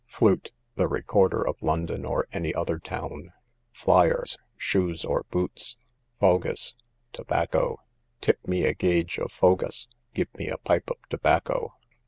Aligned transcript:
Flute, 0.07 0.51
the 0.77 0.87
recorder 0.87 1.47
of 1.47 1.61
London, 1.61 2.05
or 2.05 2.27
any 2.33 2.55
other 2.55 2.79
town. 2.79 3.33
Flyers, 3.71 4.39
shoes 4.57 5.05
or 5.05 5.27
boots. 5.29 5.77
Fogus, 6.19 6.73
tobacco: 7.13 7.77
tip 8.19 8.39
me 8.47 8.63
a 8.63 8.73
gage 8.73 9.19
of 9.19 9.31
fogus; 9.31 9.87
give 10.15 10.33
me 10.35 10.47
a 10.47 10.57
pipe 10.57 10.89
of 10.89 10.97
tobacco. 11.11 11.73